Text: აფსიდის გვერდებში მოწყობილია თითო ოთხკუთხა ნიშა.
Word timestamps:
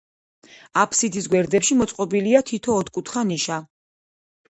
აფსიდის 0.83 1.27
გვერდებში 1.35 1.79
მოწყობილია 1.83 2.43
თითო 2.51 2.81
ოთხკუთხა 2.83 3.29
ნიშა. 3.33 3.65